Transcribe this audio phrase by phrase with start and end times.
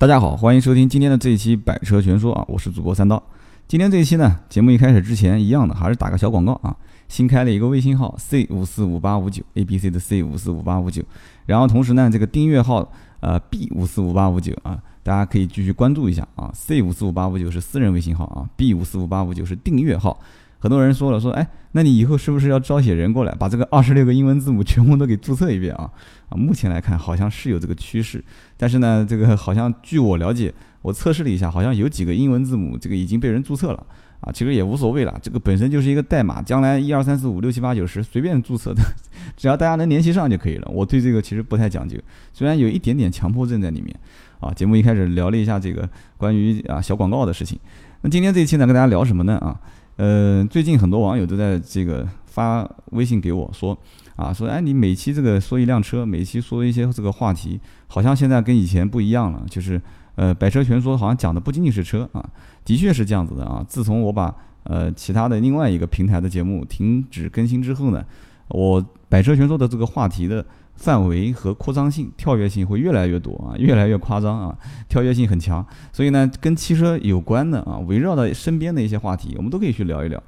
[0.00, 3.22] 大家好，欢迎收听今天的这一期《百车全说》啊，我是主播三刀。
[3.68, 6.74] 今天这一期呢，节目一开始之前一样的，还是打个小广告啊。
[7.06, 11.02] 新开了一个微信号 C 五四五八五九 A B C 的 C 五四五八五九，
[11.44, 12.90] 然后同时呢，这个订阅号
[13.20, 16.50] 呃 B 五四五八五九啊，大家可以继续关注一下啊。
[16.54, 20.18] C 五四五八五九是私人微信号啊，B 五四五八五九是订阅号。
[20.60, 25.90] 很多人说了说，哎，那你以后是不是要招写人过来，把这个二十六个英文字母全部都给注册一遍啊？
[26.28, 28.22] 啊，目前来看好像是有这个趋势，
[28.56, 30.52] 但是呢，这个好像据我了解，
[30.82, 33.86] 我测试了一下，好像有几个英文字母这个已经被人注册了
[34.20, 34.30] 啊。
[34.30, 38.82] 其实也无所谓了，这个本身就是一个代码，将来一二三四五六七八九十随便注册的，
[39.36, 40.70] 只要大家能联系上就可以了。
[40.70, 41.96] 我对这个其实不太讲究，
[42.34, 43.98] 虽然有一点点强迫症在里面
[44.40, 44.52] 啊。
[44.52, 47.58] 节目一开始聊了一下这个关于啊小广告的事情，
[48.02, 49.58] 那今天这一期呢，跟大家聊什么呢啊？
[50.00, 53.76] 呃，最近很多网友都在这个发微信给我说，
[54.16, 59.78] 啊，说哎，你每期这个说一辆车，每期说一些这个话题，好像现在跟以前不一样了，就是
[60.14, 62.30] 呃，百车全说好像讲的不仅仅是车啊，
[62.64, 63.62] 的确是这样子的啊。
[63.68, 68.02] 自从我把呃其他的另外一个平台的节目停止更新之后呢，
[68.48, 70.42] 我百车全说的这个话题的。
[70.80, 75.64] 范围和扩张性、跳跃性会越来越多啊，越来越夸张啊，跳跃性很强。
[75.92, 80.20] 所以呢，跟汽车有关的啊，围绕的身边的一些话题，我们都可以去聊一聊。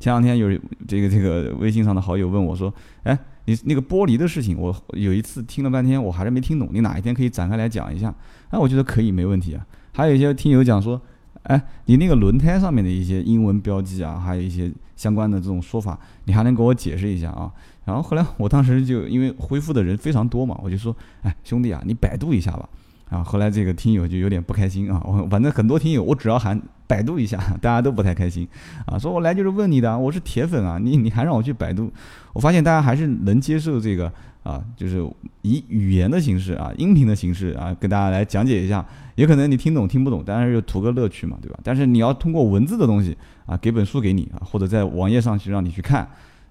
[0.00, 0.48] 前两天有
[0.88, 6.68] 这个这个微信上的好友问我说：“哎，你那个玻璃的事情，我有一次听了半天，我还是没听懂。
[6.72, 8.12] 你哪一天可以展开来讲一下？”
[8.50, 9.64] 哎，我觉得可以，没问题啊。
[9.92, 11.00] 还有一些听友讲说
[11.44, 17.52] ：“哎，你那个轮胎上面的一些英文标记啊，还有一些相关的这种说法，你还能给我解释一下啊？”
[17.90, 22.68] 然后后来我当时就因为回复的人非常多嘛， 我就说，哎兄弟啊，你百度一下吧。
[23.08, 28.46] 啊，后来这个听友就有点不开心啊，我 反正很多听友，我只要喊百度一下， 大家都不太开心
[28.86, 31.92] 啊，说我来就是问你的，我是铁粉啊，你你还让我去百度，
[32.32, 34.12] 我发现大家还是能接受这个
[34.44, 35.04] 啊，就是
[35.42, 41.58] 以语言的形式啊，音频的形式啊，跟大家来讲解一下，也可能你听懂听不懂，当然就图个乐趣嘛，对吧？
[41.64, 46.08] 但是你要通过文字的东西啊，给本书给你啊，或者在网页上去让你去看。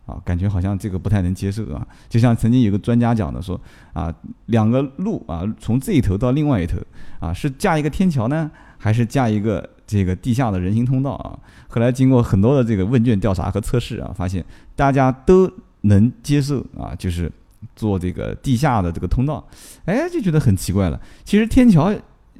[0.09, 3.59] 啊，感觉好像这个不太能接受啊，就像曾经有个专家讲的说，
[3.94, 4.14] 啊，
[4.47, 6.78] 两个路啊，从这一头到另外一头
[7.20, 11.38] 啊，是架一个天桥呢，还是架一个这个地下的人行通道啊？
[11.68, 14.44] 后来经过很多的这个问卷调查和测试啊，发现
[14.75, 17.31] 大家都能接受啊，就是
[17.76, 19.46] 做这个地下的这个通道，
[19.86, 21.00] 哎，就觉得很奇怪了。
[21.24, 21.94] 其实天桥。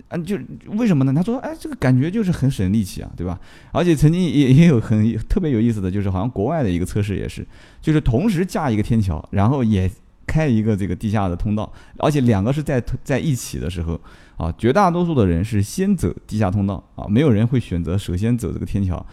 [0.08, 0.38] 嗯，就
[0.70, 1.14] 为什么呢？
[1.14, 3.40] 他说，哎，这个感觉就是很省力气啊，对吧？
[3.72, 7.46] 而且曾经也也有很特别有意思的就是，好像国外的一个测试也是，
[7.82, 9.90] 就是同时架一个天桥，然后也
[10.26, 14.00] 开一个这个地下的通道，而且两个是在在一起的时候，
[14.38, 19.06] 啊，绝大多数的人是先走地下通道啊，没有人会选择首先走这个天桥。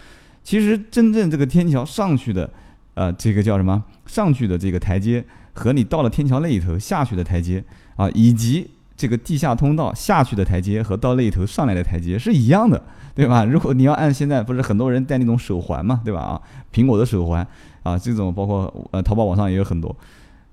[0.43, 2.51] 其实真正这个天桥上去的，
[2.95, 3.83] 呃，这个叫什么？
[4.07, 7.65] 上去的这个台阶和你到了天桥那一头下去的台阶
[7.97, 8.71] 啊，以及。
[8.97, 12.83] 这个地下通道下去的台阶和到那头上来的台阶是一样的，
[13.15, 13.45] 对吧？
[13.45, 16.21] 如果你要按现在不是很多人戴那种手环嘛，对吧？
[16.21, 16.41] 啊，
[16.73, 17.47] 苹果的手环
[17.83, 19.95] 啊，这种包括呃淘宝网上也有很多，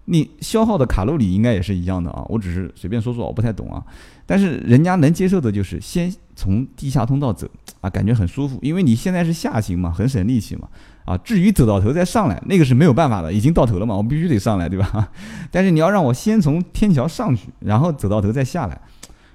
[0.05, 2.25] 你消耗的卡路里应该也是一样的啊。
[2.27, 3.81] 我只是随便说说，我不太懂啊。
[4.25, 7.47] 但是人家能接受的就是先从地下通道走
[7.81, 10.67] 啊，感觉很舒服，因为你现在是下行嘛，很省力气嘛。
[11.05, 15.09] 啊，至于走到头再上来，那个是没有办法的，已经到头了嘛，我必须得上来，对吧？
[15.51, 18.81] 但是你要让我先从天桥上去，然后走到头再下来，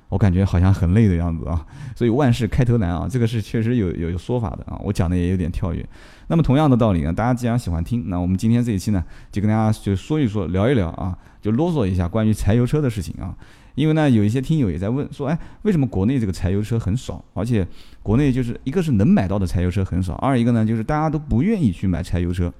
[0.08, 1.64] 我感觉好像很累的样子啊。
[1.94, 4.80] 所以万事开头难啊，这个是确实有有有说法的啊。
[4.82, 5.84] 我讲的也有点跳跃。
[6.28, 13.34] 那么同样的道理呢，大家既然喜欢听，那我们今天这一期呢，就跟大家就说一说，聊一聊啊，就啰嗦一下关于柴油车的事情啊。
[13.78, 17.24] 因为呢，有一些听友也在问说，哎，为什么国内这个柴油车很少？
[17.32, 17.64] 而且
[18.02, 22.52] 国内就是一个是能买到的柴油车很少，二一个呢就是大家都不愿意去买柴油车。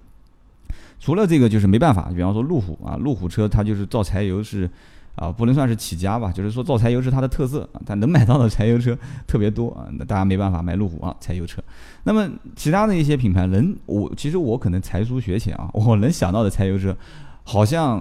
[1.00, 4.70] 除了这个就是没办法，比方说路虎啊，路虎车它就是造柴油是
[5.16, 8.96] 啊，不能算是起家吧，就是说造柴油是它的特色啊，它能买到的柴油车
[9.26, 11.60] 特别多啊，那大家没办法买路虎啊柴油车。
[12.04, 16.96] 那么其他的一些品牌能我其实我可能才疏学浅啊，我能想到的柴油车
[17.42, 18.00] 好像。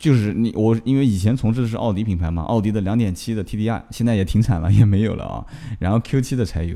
[0.00, 5.44] 就是你我，因为以前从事的是奥迪品牌嘛，奥迪的两点七的 TDI 现在也停产了，也没有了啊。
[5.78, 6.74] 然后 Q 七的柴油，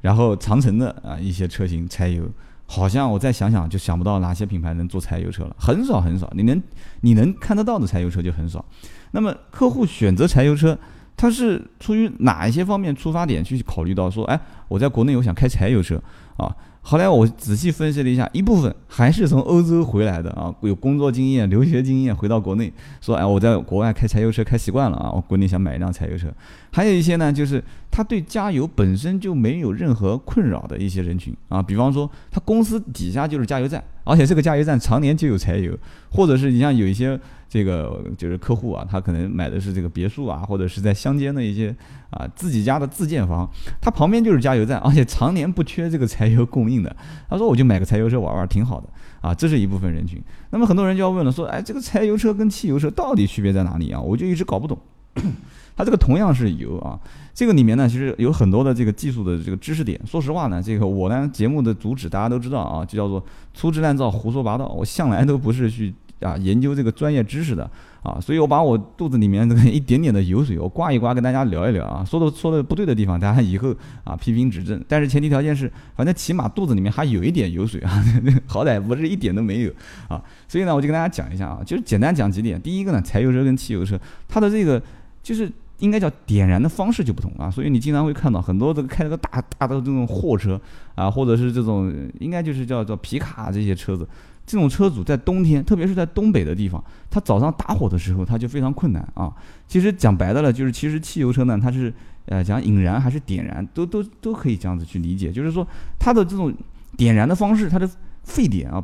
[0.00, 2.24] 然后长城的啊一些车型柴油，
[2.64, 6.32] 好像我再想想就想不到哪些品牌能做柴油车了，很少很少。
[6.34, 6.62] 你能
[7.02, 8.64] 你能看得到的柴油车就很少。
[9.10, 10.78] 那么客户选择柴油车，
[11.14, 16.02] 他是出于哪一些方面出发点去考虑到说，哎，我在国内我想开柴油车
[16.38, 16.56] 啊？
[16.84, 26.26] 后来我仔细分析了一下，一部分还是从欧洲回来的啊，有工作经验、留学经验，回到国内说，哎，我在国外开柴油车开习惯了啊，我国内想买一辆柴油车。
[26.72, 35.78] 还有一些呢，就是他对加油本身就没有任何困扰的一些人群啊，比方说他公司底下就是加油站，而且这个加油站常年就有柴油，
[36.10, 37.18] 或者是你像有一些。
[37.52, 41.68] 这个就是客户啊，他可能买的是这个别墅啊，或者是在乡间的一些
[42.08, 43.46] 啊自己家的自建房，
[43.78, 46.96] 他旁边就是加油站，而且常年不缺这个柴油供应的。
[47.28, 48.88] 他说我就买个柴油车玩玩，挺好的
[49.20, 49.34] 啊。
[49.34, 50.18] 这是一部分人群。
[50.48, 54.00] 那么很多人就要问了，说哎，这个柴油车跟汽油车到底区别在哪里啊？
[54.00, 54.78] 我就一直搞不懂。
[55.76, 56.98] 它这个同样是油啊，
[57.34, 60.00] 这个里面呢其实有很多的这个技术的这个知识点。
[60.06, 63.22] 说实话呢，这个我呢节目的主旨大家都知道啊，就叫做
[63.52, 64.68] 粗制滥造、胡说八道。
[64.68, 65.92] 我向来都不是去。
[66.22, 67.68] 啊，研究这个专业知识的
[68.02, 72.04] 啊，所以我把我肚子里面这个一点点的油水，我刮一刮，跟大家聊一聊啊。
[72.04, 73.74] 说的说的不对的地方，大家以后
[74.04, 74.82] 啊批评指正。
[74.88, 78.04] 但是前提条件是，反正起码肚子里面还有一点油水啊，
[78.46, 79.72] 好歹不是一点都没有
[80.08, 80.22] 啊。
[80.48, 82.60] 所以呢，我就跟大家讲一下啊，就是简单讲几点。
[82.60, 83.98] 第一个呢，柴油车跟汽油车，
[84.28, 84.82] 它的这个
[85.22, 87.50] 就是应该叫点燃的方式就不同啊。
[87.50, 90.60] 所以你经常会看到很多这个开这个大大的这种货车
[90.94, 94.06] 啊，或者是这种应该就是叫叫皮卡这些车子。
[94.44, 99.32] 这种车主在冬天，特别是在东北的地方，他早上打火的时候，他就非常困难啊。
[99.68, 101.92] 其实讲白的了，就是其实汽油车呢，它是
[102.26, 105.30] 呃讲引燃还是点燃，都都都可以这样子去理解。
[105.30, 105.66] 就是说
[105.98, 106.52] 它的这种
[106.96, 107.88] 点燃的方式，它的
[108.24, 108.82] 沸点啊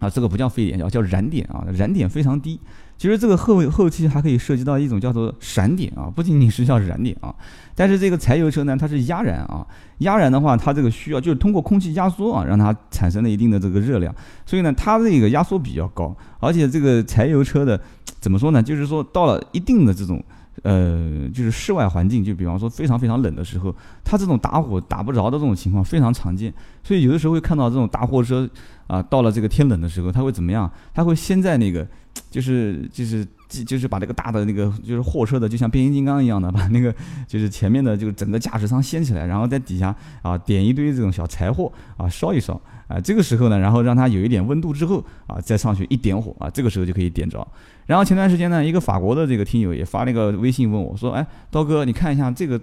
[0.00, 2.58] 啊，这个不叫沸点，叫叫燃点啊，燃点非常低。
[2.98, 7.32] 其实这个后后期还可以涉及到一种叫做闪点啊，不仅仅是叫燃点啊。
[7.76, 9.64] 但是这个柴油车呢，它是压燃啊，
[9.98, 14.12] 压燃的话，它这个需要就是通过空气压缩啊，让它产生了一定的这个热量，
[14.44, 17.80] 所以呢，它这个压缩比较高，而且这个柴油车的
[18.18, 18.60] 怎么说呢？
[18.60, 20.20] 就是说到了一定的这种
[20.62, 23.74] 呃，就是室外环境，就比方说非常非常冷的时候，
[24.04, 26.52] 它这种打火打不着的这种情况非常常见，
[26.82, 28.48] 所以有的时候会看到这种大货车
[28.86, 30.70] 啊，到了这个天冷的时候，它会怎么样？
[30.92, 31.86] 它会先在那个。
[32.30, 33.24] 就是就是
[33.64, 36.92] 就是把这个大的那个就是货车的，就像变形金刚一样的，把那个
[37.28, 47.46] 就是前面的就整个驾驶舱掀起来，然后在底下啊点一堆这种小柴火啊烧一烧啊，这个时候呢，然后让它有一点温度之后啊，再上去一点火啊，这个时候就可以点着。
[47.86, 52.60] 然后前段时间呢，一个法国的这个听友也发了一个微信问我说：“哎，刀哥，你看一下这个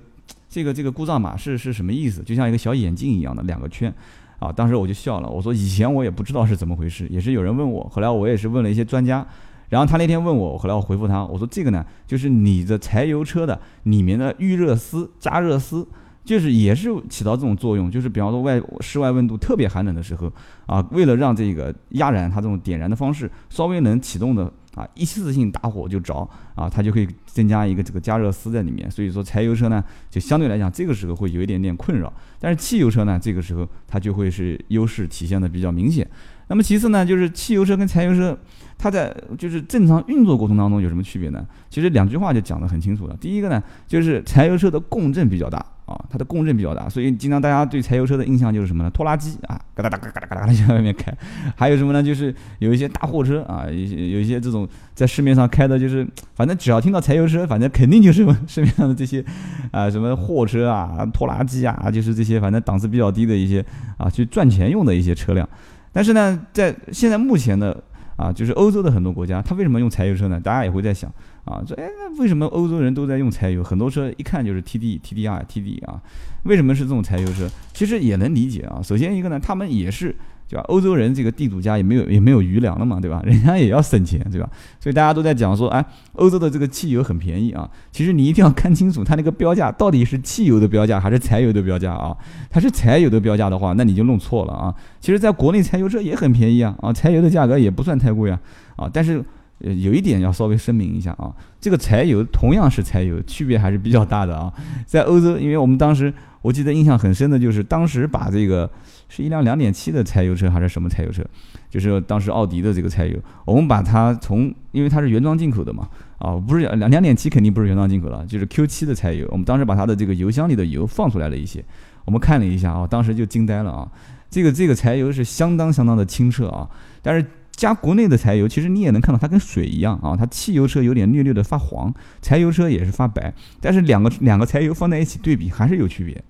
[0.50, 2.22] 这个这个故障码是是什么意思？
[2.24, 3.94] 就像一个小眼镜一样的两个圈。”
[4.38, 9.26] 啊，当时我就笑了，我说以前我也不知道是怎么回事，也是有人问我，后来我也是问了一些专家，
[9.70, 15.88] 然后他那天问我，后来我回复他，我说这个呢，就是你的柴油车的里面的预热丝、加热丝，
[16.26, 20.30] 就是也是起到这种作用，就是比方说外室外温度特别寒冷的时候，
[20.66, 24.52] 啊，为了让这个压燃它这种点燃的方式稍微能启动的。
[24.76, 32.12] 啊，一次性打火就着啊，它就可以增加一个这个加热丝在里面，所以说柴油车呢，就相对来讲这个时候会有一点点困扰，
[32.42, 36.06] 但是汽油车呢，这个时候它就会是优势体现的比较明显。
[36.50, 38.38] 那么其次呢，就是汽油车跟柴油车，
[38.78, 41.48] 它在就是正常运作过程当中有什么区别呢？
[41.70, 43.16] 其实两句话就讲得很清楚了。
[43.16, 45.66] 第一个呢，就是柴油车的共振比较大。
[45.86, 48.90] 啊，它的共振比较大，所以经常大家对柴油车的印象就是什么呢？
[48.90, 51.16] 拖拉机啊，嘎哒哒嘎哒嘎哒嘎哒向外面开。
[51.56, 52.02] 还有什么呢？
[52.02, 59.24] 就是有一些大货车啊，有有一些这种在市面上开的，就是反正只要听到柴油车，反正肯定就是市面上的这些
[59.72, 63.64] 啊，什么货车啊、拖拉机啊，就是这些反正档次比较低的一些
[63.98, 65.48] 啊，去赚钱用的一些车辆。
[65.94, 67.84] 但是呢，在现在目前的
[68.18, 70.40] 啊，就是欧洲的很多国家，它为什么用柴油车呢？
[70.40, 71.12] 大家也会在想。
[71.46, 73.64] 啊，说哎，那为什么欧洲人都在用柴油？
[73.64, 76.02] 很多车一看就是 T D T D R T D 啊，
[76.46, 77.48] 为什么是这种柴油车？
[77.72, 78.82] 其实也能理解啊。
[78.82, 80.16] 首先一个呢，他们也是，
[80.48, 80.64] 对吧？
[80.68, 83.22] 欧洲人这个地主家也没有也没有余粮了嘛，对吧？
[83.26, 84.50] 人家也要省钱，对吧？
[84.80, 85.84] 所以大家都在讲说，哎，
[86.14, 87.70] 欧洲的这个汽油很便宜啊。
[87.92, 92.16] 其实你一定要看清楚它那个标价到底是汽油的标价还是柴油的标价啊。
[92.50, 94.74] 它是柴油的标价的话，那你就弄错了啊。
[95.02, 98.40] 其实在国内柴油车也很便宜啊，啊，柴油的价格也不算太贵啊，
[98.76, 99.24] 啊，但是。
[99.64, 104.52] 呃，有一点要稍微声明一下啊，这个柴油同样是柴油，区别还是比较大的啊。
[104.86, 106.14] 在欧洲，因为我们当时
[106.46, 108.70] 我记得印象很深的就是，当时把这个
[109.10, 111.24] 是一辆两点七的柴油车还是什么柴油车，
[111.72, 121.66] 就是当时奥迪的这个柴油，我们把它从因为它是原装进口的嘛，啊，不是两两点七肯定不是原装进口了，就是 Q 七的柴油，我们当时把它的这个油箱里的油放出来了一些，
[122.06, 123.92] 我们看了一下啊，当时就惊呆了啊，
[124.30, 126.70] 这个这个柴油是相当相当的清澈啊，
[127.02, 127.26] 但是。
[127.56, 136.22] 加国内的柴油，其实你也能看到它跟水一样啊，它汽油车有点略略的发黄，柴油车也是发白，但是两个两个柴油放在一起对比还是有区别，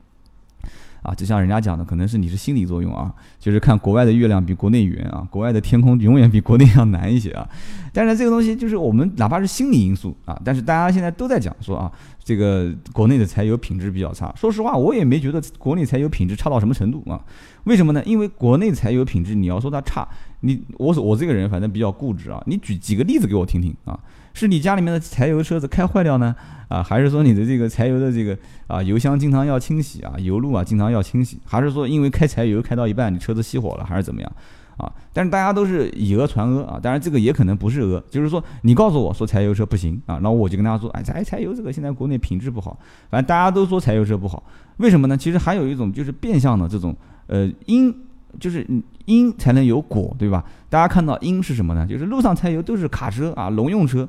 [1.05, 7.47] 啊，就像人家讲的，可能是你是心理作用啊，就是看国外的月亮比国内圆啊，国外的天空永远比国内要蓝一些啊。
[7.93, 11.91] 但是这个东西就是我们哪怕是心理因素啊，但是大家现在都在讲说啊，
[12.24, 14.33] 这个国内的柴油品质比较差。
[14.35, 17.21] 说实话，我也没觉得国内柴油品质差到什么程度啊。
[17.65, 18.03] 为什么呢？
[18.05, 20.07] 因为国内柴油品质，你要说它差，
[20.41, 24.00] 你我我这个人反正比较固执啊，你举几个例子给我听听啊。
[24.35, 26.35] 是你家里面的柴油车子开坏掉呢？
[26.67, 28.37] 啊，还是说你的这个柴油的这个
[28.67, 31.39] 啊油箱经常要清洗啊，油路啊经常要清洗？
[31.45, 34.31] 还是说因为开柴油开到一半你车子熄火了，还是怎么样？
[34.77, 42.77] 啊，但是大家都是以讹传讹啊，当然这个也可能不是讹，就是说你告诉我说柴油车不行啊，然后我就跟大家说，哎，柴柴油这个现在国内品质不好，
[43.09, 44.43] 反正大家都说柴油车不好，
[44.77, 45.15] 为什么呢？
[45.15, 46.93] 其实还有一种就是变相的这种
[47.27, 47.95] 呃因。
[48.39, 48.65] 就是
[49.05, 50.43] 因才能有果，对吧？
[50.69, 51.85] 大家看到因是什么呢？
[51.87, 54.07] 就是路上柴油都是卡车啊，农用车，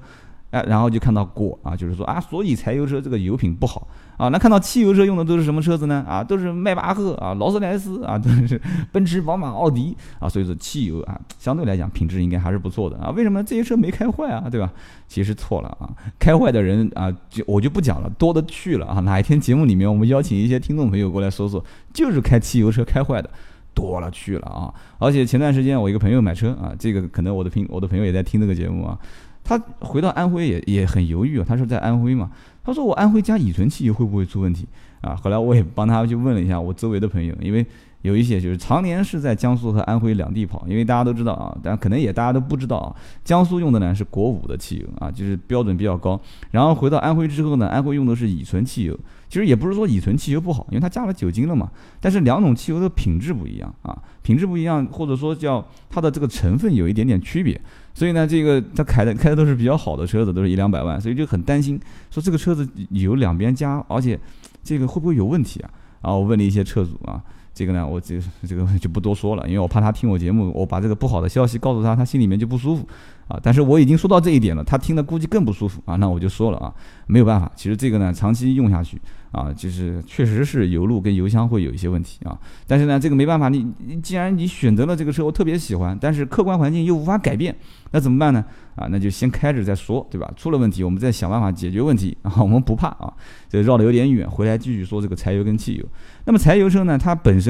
[0.51, 4.29] 哎，然后就看到果啊，就是说啊，所以柴油车这个油品不好啊。
[4.29, 6.05] 那看到汽油车用的都是什么车子呢？
[6.09, 10.29] 啊，都是迈巴赫啊，劳斯莱斯啊，都是 奔驰、宝马、奥迪啊。
[10.29, 13.11] 所以说汽油啊，相对来讲品质应该还是不错的啊。
[13.11, 14.49] 为什么这些车没开坏啊？
[14.51, 14.73] 对吧？
[15.07, 19.01] 其实错了啊，开坏的人啊，就我就不讲了，多的去了啊。
[19.01, 23.31] 哪一天节目里面我们邀请一些听众朋友过来说说，就是开汽油车开坏的。
[23.77, 24.73] 多了去了啊！
[24.99, 28.99] 而且前段时间我一个朋友买车啊，这个可能我的朋我的朋友也在听这个节目啊，
[29.45, 31.45] 他回到安徽也也很犹豫啊。
[31.47, 32.31] 他说在安徽嘛，
[32.65, 34.67] 他说我安徽加乙醇汽油会不会出问题
[35.03, 35.15] 啊？
[35.15, 37.65] 后来我也帮他去问了一下我周围的朋友，因为
[38.01, 46.19] 有一些就是常年是在江苏和安徽两地跑，因为大家都知道啊，但可能也大家都不知道啊，江苏用的呢是国五的汽油啊，就是标准比较高。
[46.51, 48.99] 然后回到安徽之后呢，安徽用的是乙醇汽油。
[49.29, 51.71] 其实也不是说乙醇汽油不好，因为它加了酒精了嘛。
[52.01, 57.61] 但是两种汽油的品质不一样啊，品质不一样，或者说叫它的这个成分有一点点区别。
[57.95, 61.81] 所以呢，这个他开的开的都是比较好的车子，都是一两百万，所以就很担心，
[62.11, 64.19] 说这个车子有两边加，而且
[64.63, 65.71] 这个会不会有问题啊？
[66.03, 67.21] 啊，我问了一些车主啊，
[67.57, 72.87] 这个呢，我这这个就不多说了，因为我怕他听我节目，我把这个不好的消息告诉他，他心里面就不舒服。
[73.29, 75.97] 啊，但是我已经说到这一点了，他听了估计更不舒服啊。
[75.97, 76.73] 那我就说了啊，
[77.09, 79.01] 没有办法，其实这个呢，长期用下去
[79.33, 82.39] 啊，就是确实是油路跟油箱会有一些问题啊。
[82.69, 87.53] 但是呢，这个没办法，你你既然你选择了这个车，我特别喜欢，但是客观环境又无法改变，
[87.91, 88.45] 那怎么办呢？
[88.77, 90.31] 啊，那就先开着再说，对吧？
[90.37, 92.33] 出了问题，我们再想办法解决问题啊。
[92.39, 93.13] 我们不怕啊，
[93.49, 95.85] 这绕的有点远，回来继续说这个柴油跟汽油。
[96.27, 97.46] 那么柴油车呢，它本身。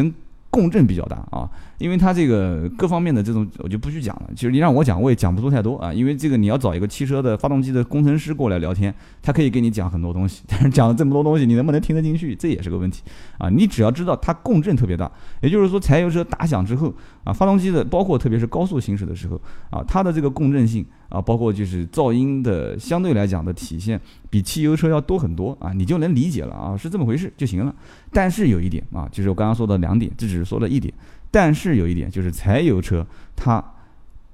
[0.50, 4.30] 共振比较大啊，因为它这个各方面的这种我就不去讲了。
[4.34, 5.92] 其实你让我讲，我也讲不出太多啊。
[5.92, 10.42] 因为这个你要找一个汽车的发动机的工程师过来聊天，他可以给你讲很多东西。
[10.48, 13.02] 但是讲了这么多东西，你能不能听得进去，这也是个问题
[13.38, 13.48] 啊。
[13.48, 15.10] 你只要知道它共振特别大，
[15.42, 19.40] 也就是说柴油车打响之后啊，发动机的包括特别是高速行驶的时候
[19.70, 27.74] 啊，它的这个共振性啊，包括就是噪音的相对来讲的体现比汽油车要多很多啊，你就能理解了啊，是这么回事就行了。
[28.12, 30.92] 但是有一点啊，就是我刚刚说的两点，这只是说了一点。
[31.36, 33.62] 但是有一点，就是柴油车它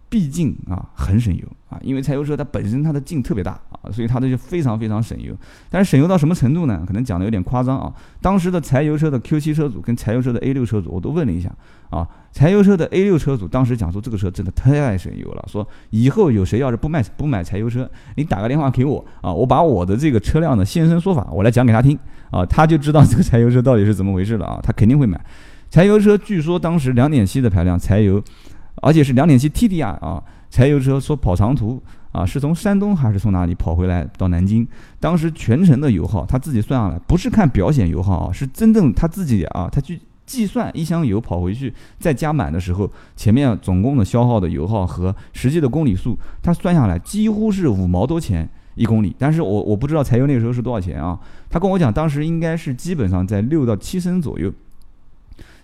[0.09, 5.35] 毕竟啊很省油啊，因为柴油车它本身它的劲特别大啊，所以它的就非常非常省油。
[5.69, 6.85] 但是省油到什么程度呢？
[6.87, 7.93] 可能讲的有点夸张啊。
[8.21, 11.53] 当时的柴油车的 Q7 车主跟柴油车的 A6 车主，我都问了一下
[11.91, 12.09] 啊。
[12.31, 21.99] 柴油车的 A6 车主当时讲说，这个车真的太省油了，说以后有谁要是不卖不买柴油车，你打个电话给我啊，我把我的这个车辆的现身说法我来讲给他听。
[22.31, 25.21] 啊，他就知道这个柴油车到底是怎么回事了啊，他肯定会买。
[25.73, 28.23] 柴油车据说当时两点七的排量柴油，
[28.83, 34.69] 而且是两点七 TDI 啊，柴油车说跑长途啊，是从山东还是从哪里跑回来到南京？
[35.01, 48.47] 当时全程的油耗他自己算下来，不是看表显油耗啊，是真正他自己啊，他去计算一箱油跑回去再加满的时候，前面总共的消耗的油耗和实际的公里数，他算下来几乎是五毛多钱。
[48.75, 51.19] 一公里，但是我我不知道柴油那个时候是多少钱啊？
[51.51, 54.51] 他跟我讲，当时应该是基本上在六到七升左右，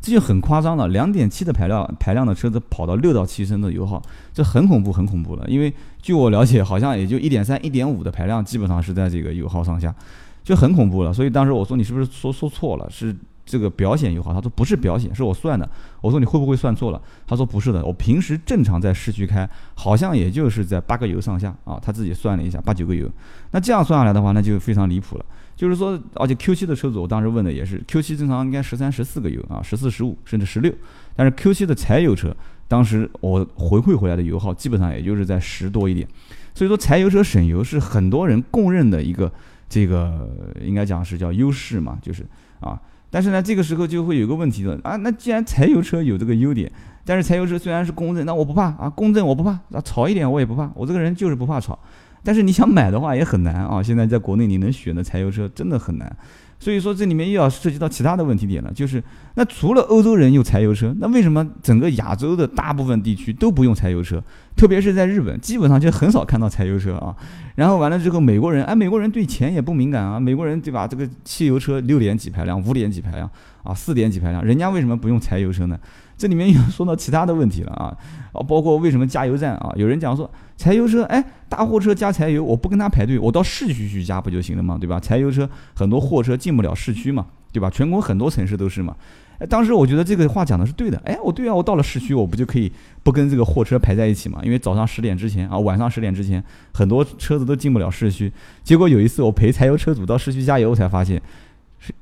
[0.01, 0.89] 这就很夸张了。
[0.89, 4.03] 两点七的排量排量的车子跑到六到七升的油耗，
[4.33, 5.45] 这很恐怖，很恐怖了。
[5.49, 9.95] 因为据我了解，好像也就一点三、一点五的排量，基本上是在这个油耗上下，
[10.43, 11.13] 就很恐怖了。
[11.13, 12.89] 所以当时我说你是不是说说错了？
[12.91, 13.15] 是。
[13.51, 15.67] 这个表显油耗，他说不是表显，是我算的。
[16.03, 17.01] 我说你会不会算错了？
[17.27, 21.81] 他说不是的，我平时正常在市区开，好像也就是在八个油上下啊。
[21.83, 23.09] 他自己算了一下，八九个油。
[23.53, 25.25] 那这样算下来的话，那就非常离谱了。
[25.59, 30.73] 就是说，而且 Q7 的车主，我当时问的也是，Q7 正常应该十三、十四个油啊，十四、十五甚至十六。
[31.17, 32.33] 但是 Q7 的柴油车，
[32.69, 36.07] 当时我回馈回来的油耗基本上也就是在十多一点。
[36.55, 39.31] 所以说，柴油车省油是很多人公认的一个
[39.69, 40.31] 这个
[40.63, 42.25] 应该讲是叫优势嘛，就是
[42.61, 42.81] 啊。
[43.11, 44.95] 但是呢，这个时候就会有个问题了啊！
[44.97, 46.71] 那既然柴油车有这个优点，
[47.07, 51.77] 但是柴油车虽然是公正，那我不怕啊，公正我不怕，啊吵一点我也不怕，我这个人就是不怕吵。
[52.23, 53.81] 但是你想买的话也很难啊。
[53.85, 56.17] 现在在国内你能选的柴油车真的很难。
[56.61, 59.01] 所以说这里面又要涉及到其他的问题点了，就是
[59.37, 64.21] 那除了欧洲人用柴油车，那为什么整个亚洲的大部分地区都不用柴油车？
[64.57, 67.15] 特别是在日本，基本上就很少看到柴油车啊。
[67.55, 70.85] 然后完了之后，美国人，哎，美国人对钱也不敏感啊，美国人对吧？
[70.85, 73.31] 这个汽油车六点几排量，五点几排量
[73.63, 75.79] 啊，四点几排量，人家为什么不用柴油车呢？
[76.19, 77.97] 这里面又说到其他的问题了啊，
[78.33, 79.73] 啊，包括为什么加油站啊？
[79.77, 84.77] 有人讲说柴油车，哎，大货车加柴油，我不跟他排队，我到市区去加不就行了吗？
[84.79, 84.99] 对吧？
[84.99, 87.71] 柴油车很多货车进不了市区嘛，对吧？
[87.71, 88.97] 全国很多城市都是嘛。
[89.39, 91.01] 哎，当时我觉得这个话讲的是对的。
[91.05, 92.73] 哎，我对啊，我到了市区，我不就可以
[93.05, 94.41] 不跟这个货车排在一起嘛？
[94.43, 96.43] 因为早上十点之前啊，晚上十点之前，
[96.75, 98.33] 很多车子都进不了市区。
[98.65, 101.23] 结果有一次我陪柴油车主到市区加油，才发现。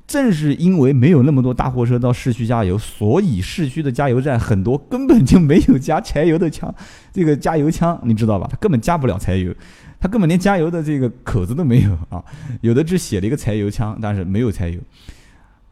[0.07, 6.75] 正是因为没有那么多大货车到市区加油，所以市区的加油站很多根本就没有加柴油的枪，
[7.13, 8.49] 这个加油枪你知道吧？
[8.51, 9.55] 它根本加不了柴油，
[10.01, 12.25] 它根本连加油的这个口子都没有啊！
[12.63, 14.81] 有的只写了一个柴油枪，但是没有柴油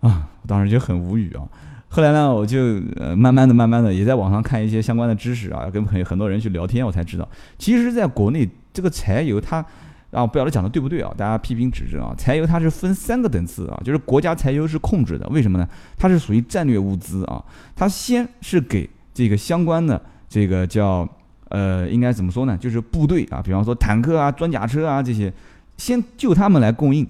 [0.00, 0.28] 啊！
[0.42, 1.42] 我当时就很无语啊。
[1.88, 2.58] 后来呢，我就
[2.96, 9.64] 呃慢慢的、慢慢的也在网上看一些相关的知识啊，跟很很多人去聊天，我才知道，其实在国内这个柴油它。
[10.14, 11.12] 啊，不晓得讲的对不对啊？
[11.16, 12.14] 大家批评指正啊！
[12.16, 15.68] 柴油它是分三个等次啊，就是国家柴油是控制的，为什么呢？
[15.98, 17.42] 它是属于战略物资啊，
[17.74, 21.08] 它先是给这个相关的这个叫
[21.50, 22.56] 呃，应该怎么说呢？
[22.56, 25.32] 就是部队啊，比方说坦克啊、装甲车啊这些，
[25.76, 27.06] 先就他们来供应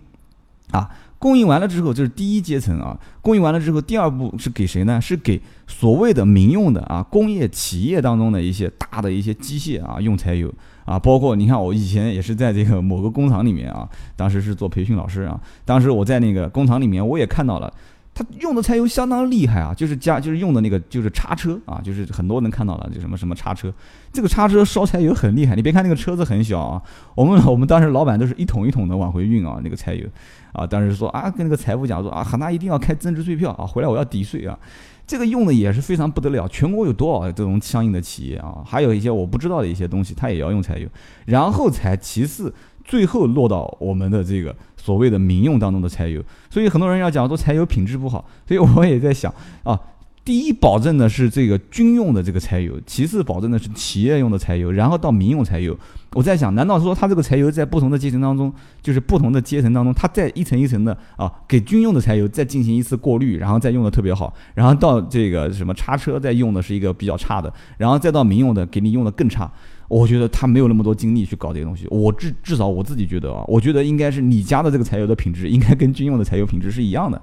[0.71, 0.91] 啊。
[1.17, 2.99] 供应完了之后，这是第一阶层啊。
[3.23, 5.01] 供应完了之后，第二步是给谁呢？
[5.01, 10.53] 是给所谓的民用的啊，工业企业当中的一些大的一些机械啊，用柴油
[10.85, 10.99] 啊。
[10.99, 15.41] 包括你看，我以前也是在这个某个工厂里面啊，当时是做培训老师啊。
[15.65, 17.73] 当时我在那个工厂里面，我也看到了。
[18.17, 23.75] 他用的柴油相当厉害啊，就是加就是用的那个就是叉车啊，就是很多能看到了，就什么什么叉车，
[24.13, 25.57] 这个叉车烧柴油很厉害。
[25.57, 26.81] 你别看那个车子很小啊，
[27.17, 30.07] 我们我们当时老板都是一桶一桶的往回运啊，那个柴油
[30.53, 34.57] 啊，当时说啊跟那个财务讲说啊，喊他一定要开增值税票啊，回来我要抵税啊，
[35.07, 36.47] 这个用的也是非常不得了。
[36.49, 38.63] 全国有多少这种相应的企业啊？
[38.65, 40.89] 还有一些我不知道的一些东西，它也要用柴油，
[41.27, 44.55] 然后才其次，最后落到我们的这个。
[44.77, 49.33] 所谓的民用当中的柴油，所以很多人要讲说柴油品质不好，所以我也在想
[49.63, 49.81] 啊，
[50.25, 55.77] 第一保证的是这个军用的这个柴油，其次保证的是企业用的柴油，然后到民用柴油。
[56.15, 58.51] 我在想，难道说它这个柴油在不同的阶层当中，
[58.81, 69.53] 就是不同的阶层当中，它在一层一层的啊，给军用的柴油再进行一次过滤，然后再用的特别好，然后到这个什么叉车再用的是一个比较差的，然后再到民用的给你用的更差。
[69.89, 71.87] 我觉得他没有那么多精力去搞这些东西。
[71.91, 77.21] 我至至少我自己觉得啊，我觉得应该是你家的这个柴油的品质应该跟军用的柴油品质是一样的。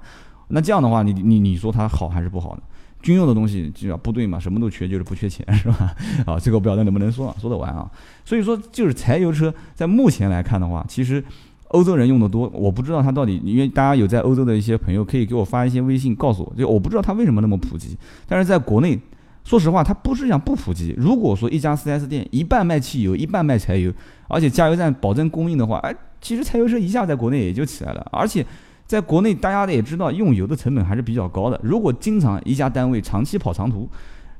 [0.48, 2.62] 那这样的话，你你你说它好还是不好呢？
[3.02, 5.94] 军用的东西就要部队嘛，什么都缺，就是不缺钱，是吧？
[6.24, 7.90] 啊，这个我不晓得能不能说说得完啊。
[8.24, 11.22] 所以说，就是柴油车在目前来看的话，其实
[11.68, 12.48] 欧洲人用的多。
[12.54, 17.96] 我不知道它到底，因为大家有在欧洲的一些朋友可以给我发一些微信告诉我，就我不知道它为什么那么普及。
[18.26, 18.98] 但是在国内。
[19.44, 20.94] 说实话，它不是讲不普及。
[20.96, 23.92] 如果说一家 4S 店一半卖汽油，一半卖柴油，
[24.28, 28.08] 而且加油站保证供应的话，哎，其实柴油车一下在国内也就起来了。
[28.12, 28.46] 而且，
[28.92, 31.58] 在国内大家也知道，用油的成本还是比较高的。
[31.62, 33.88] 如果经常一家单位长期跑长途，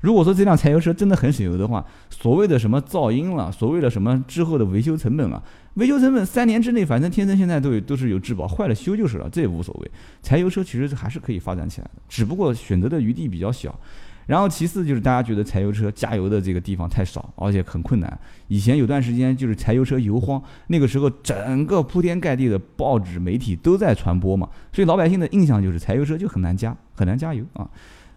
[0.03, 5.43] 如果说这辆柴油车真的很省油的话，所谓的什么噪音了，所谓的什么之后的维修成本啊，
[5.77, 9.91] 维修成本三年之内，反正天生现在都有都是有质保，坏了修就是了，这也无所谓。
[10.23, 13.75] 柴油车其实还是可以发展起来的，只不过选择的余地比较小。
[14.27, 18.19] 然后其次就是大家觉得柴油车加油的这个地方太少，而且很困难。
[18.49, 27.69] 以前有段时间就是柴油车油荒，那个时候整个铺天盖地的报纸媒体都在传播嘛，所以老百姓的印象就是柴油车就很难加，很难加油啊。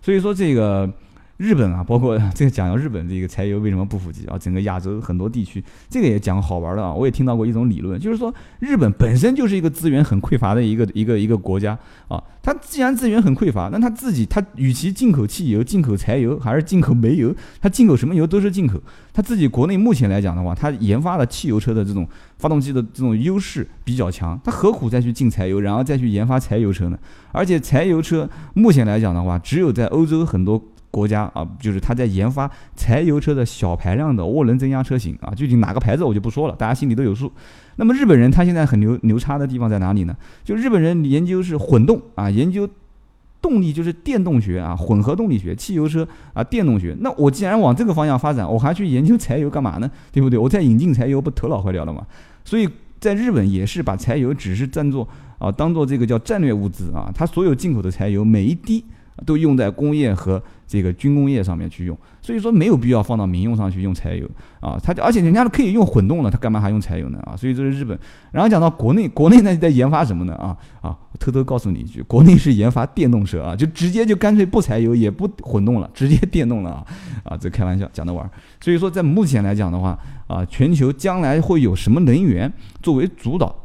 [0.02, 0.92] 所以说这个。
[1.38, 4.38] 日本啊，包括这个讲到日本这个柴油为什么不普及啊？
[4.38, 6.94] 整个亚洲很多地区，这个也讲好玩的啊。
[6.94, 12.24] 我也听到过一种理论，就是说日本本身就是一个资源很匮乏的一个 一个一个国家啊。
[12.42, 18.82] 它既然资源很匮乏，那它自己它与其进口汽油、进口柴油，还是进口煤油，它进口什么油都是进口。
[19.12, 26.98] 它自己国内目前来讲的话，它研发的汽油车的这种发动机的这种优势比较强，它何苦再去进柴油，然后再去研发柴油车呢？
[27.34, 30.64] 而且柴油车目前来讲的话，只有在欧洲很多。
[30.96, 37.30] 国家啊，就是他在研发柴油车的小排量的涡轮增压车型啊，具体哪个牌子我就不说了，大家心里都有数。
[37.76, 40.16] 那么日本人他现在很牛牛叉的地方在哪里呢？
[40.46, 42.66] 就日本人研究是混动啊，研究
[43.42, 46.96] 动力就是电动学啊，混合动力学，汽油车啊，电动学。
[47.02, 49.92] 那我既然往这个方向发展，我还去研究柴油干嘛呢？
[50.14, 50.40] 对不对？
[50.40, 52.08] 我再引进柴油，不头脑坏掉了吗？
[52.46, 52.70] 所以
[53.02, 55.06] 在日本也是把柴油只是当做
[55.40, 58.86] 啊，当做这个叫战略物资啊，它所有进口的柴油每一滴。
[59.26, 64.28] 都用在工业和这个军工业上面去用，所以说没有必要放到民用上去用柴油
[64.60, 64.78] 啊。
[64.84, 67.36] 它而且人家都可以用混动了，它干嘛还用柴油呢啊？
[67.36, 67.98] 所以这是日本。
[68.32, 70.98] 然后讲到国内，国内呢在研发什么呢啊啊？
[71.20, 76.86] 偷偷告诉你一句，国内是研发电动车啊，就直接就干脆不柴油也不混动了，直接电动了啊
[77.24, 77.38] 啊！
[77.38, 78.30] 这开玩笑讲的玩儿。
[78.60, 79.98] 所以说在目前来讲的话
[80.28, 82.52] 啊，全球将来会有什么能源
[82.82, 83.56] 作为主导？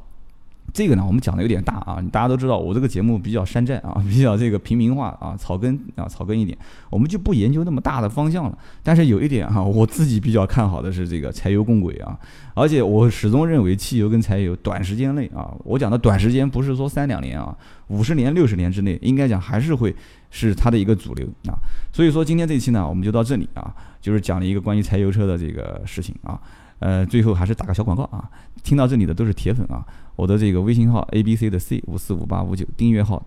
[0.72, 6.56] 这个呢，我们讲的有点大啊，大家都知道我这个节目比较山寨啊， 比较这个平民化啊，草根啊，草根一点，
[6.90, 8.58] 我们就不研究那么大的方向了。
[8.82, 12.18] 但是有一点哈，我自己比较看好的是这个柴油共轨啊，
[12.54, 17.56] 而且我始终认为汽油跟柴油短时间内啊，我讲的短时间不是说三两年啊，
[17.88, 19.94] 五十年、六十年之内，应该讲还是会
[20.30, 21.58] 是它的一个主流啊。
[21.92, 26.40] 所以说今天这期呢，我们就到这里啊，就是讲了一个关于柴油车的这个事情啊。
[26.80, 28.24] 呃，最后还是打个小广告啊！
[28.62, 29.84] 听到这里的都是铁粉啊！
[30.20, 33.24] 我的这个微信号 A B C 的 C 五四五八五九，订阅号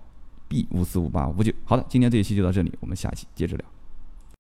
[0.48, 1.52] B 五四五八五九。
[1.66, 3.66] 好的，今天这一期就到这里，我们下期接着聊。